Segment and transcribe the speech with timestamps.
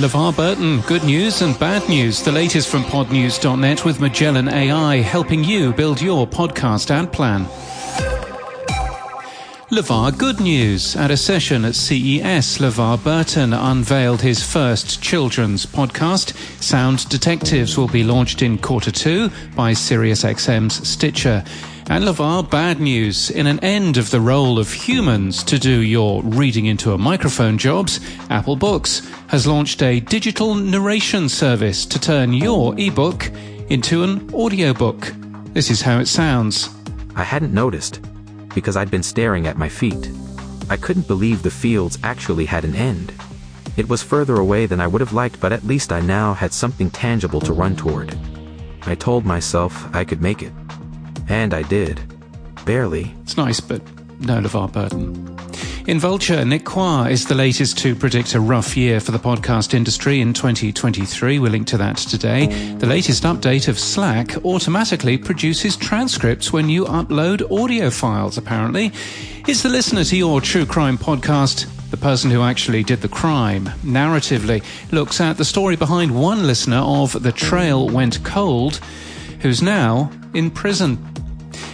[0.00, 2.22] LeVar Burton, good news and bad news.
[2.22, 7.44] The latest from podnews.net with Magellan AI, helping you build your podcast ad plan.
[9.70, 10.96] LeVar Good News.
[10.96, 16.34] At a session at CES, LeVar Burton unveiled his first children's podcast.
[16.62, 21.44] Sound Detectives will be launched in quarter two by SiriusXM's Stitcher.
[21.90, 23.30] And LeVar, bad news.
[23.32, 27.58] In an end of the role of humans to do your reading into a microphone
[27.58, 27.98] jobs,
[28.30, 33.28] Apple Books has launched a digital narration service to turn your ebook
[33.70, 35.12] into an audiobook.
[35.52, 36.68] This is how it sounds.
[37.16, 38.00] I hadn't noticed
[38.54, 40.12] because I'd been staring at my feet.
[40.68, 43.12] I couldn't believe the fields actually had an end.
[43.76, 46.52] It was further away than I would have liked, but at least I now had
[46.52, 48.16] something tangible to run toward.
[48.82, 50.52] I told myself I could make it.
[51.30, 52.00] And I did.
[52.64, 53.14] Barely.
[53.22, 53.80] It's nice, but
[54.20, 55.36] no LeVar Burton.
[55.86, 59.72] In Vulture, Nick Quah is the latest to predict a rough year for the podcast
[59.72, 61.38] industry in 2023.
[61.38, 62.46] We'll link to that today.
[62.74, 68.92] The latest update of Slack automatically produces transcripts when you upload audio files, apparently.
[69.48, 73.64] Is the listener to your true crime podcast the person who actually did the crime,
[73.82, 78.76] narratively looks at the story behind one listener of The Trail Went Cold,
[79.40, 81.04] who's now in prison.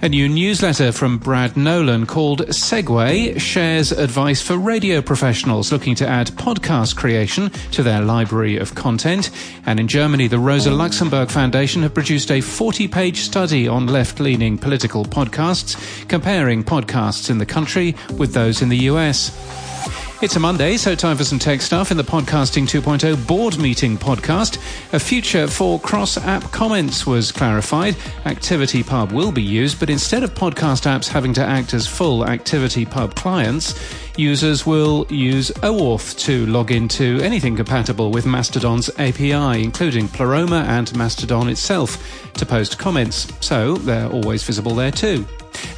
[0.00, 6.06] A new newsletter from Brad Nolan called Segway shares advice for radio professionals looking to
[6.06, 9.30] add podcast creation to their library of content.
[9.66, 14.20] And in Germany, the Rosa Luxemburg Foundation have produced a 40 page study on left
[14.20, 15.76] leaning political podcasts,
[16.06, 20.07] comparing podcasts in the country with those in the US.
[20.20, 23.96] It's a Monday, so time for some tech stuff in the Podcasting 2.0 board meeting
[23.96, 24.58] podcast.
[24.92, 27.94] A future for cross app comments was clarified.
[28.24, 33.14] ActivityPub will be used, but instead of podcast apps having to act as full ActivityPub
[33.14, 33.78] clients,
[34.16, 40.92] users will use OAuth to log into anything compatible with Mastodon's API, including Pleroma and
[40.96, 45.24] Mastodon itself, to post comments, so they're always visible there too.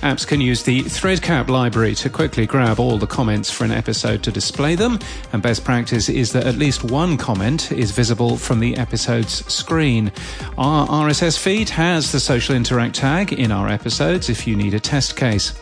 [0.02, 4.22] Apps can use the Threadcap library to quickly grab all the comments for an episode
[4.22, 4.98] to display them,
[5.32, 10.12] and best practice is that at least one comment is visible from the episode's screen.
[10.58, 14.80] Our RSS feed has the social interact tag in our episodes if you need a
[14.80, 15.52] test case.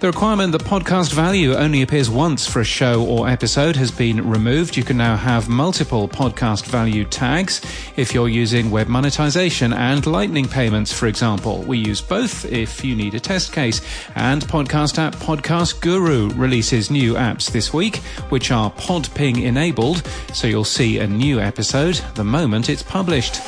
[0.00, 4.26] The requirement that podcast value only appears once for a show or episode has been
[4.26, 4.74] removed.
[4.74, 7.60] You can now have multiple podcast value tags
[7.96, 11.60] if you're using web monetization and lightning payments, for example.
[11.64, 13.82] We use both if you need a test case.
[14.14, 17.96] And podcast app Podcast Guru releases new apps this week,
[18.30, 23.42] which are PodPing enabled, so you'll see a new episode the moment it's published.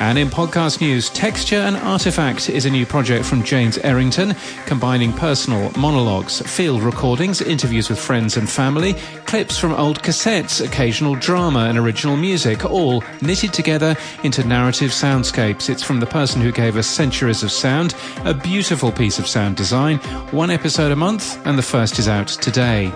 [0.00, 4.34] And in podcast news, Texture and Artifact is a new project from James Errington,
[4.66, 8.94] combining personal monologues, field recordings, interviews with friends and family,
[9.26, 15.70] clips from old cassettes, occasional drama, and original music, all knitted together into narrative soundscapes.
[15.70, 17.94] It's from the person who gave us Centuries of Sound,
[18.24, 19.98] a beautiful piece of sound design,
[20.32, 22.92] one episode a month, and the first is out today.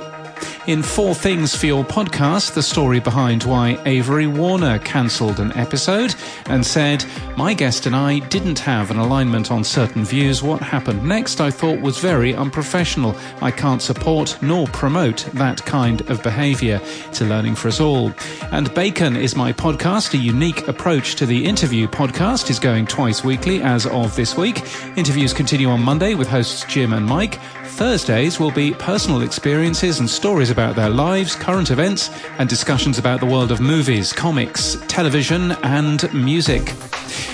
[0.69, 6.15] In Four Things for Your Podcast, the story behind why Avery Warner cancelled an episode
[6.45, 7.07] and said,
[7.39, 10.43] My guest and I didn't have an alignment on certain views.
[10.43, 13.17] What happened next I thought was very unprofessional.
[13.41, 16.83] I can't support nor promote that kind of behaviour.
[17.07, 18.13] It's a learning for us all.
[18.53, 20.13] And Bacon is my podcast.
[20.13, 24.63] A unique approach to the interview podcast is going twice weekly as of this week.
[24.99, 27.39] Interviews continue on Monday with hosts Jim and Mike.
[27.79, 32.11] Thursdays will be personal experiences and stories about their lives, current events,
[32.41, 36.75] and discussions about the world of movies, comics, television, and music.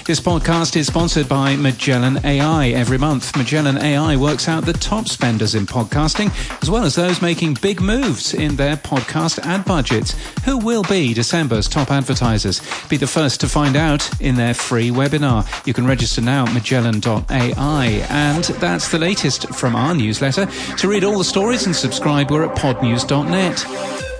[0.04, 2.68] This podcast is sponsored by Magellan AI.
[2.68, 6.30] Every month, Magellan AI works out the top spenders in podcasting,
[6.62, 10.14] as well as those making big moves in their podcast ad budgets.
[10.44, 12.60] Who will be December's top advertisers?
[12.88, 15.44] Be the first to find out in their free webinar.
[15.66, 17.86] You can register now at magellan.ai.
[18.10, 20.46] And that's the latest from our newsletter.
[20.78, 24.13] To read all the stories and subscribe, we're at podnews.net.